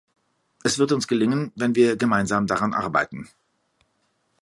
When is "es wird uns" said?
0.63-1.07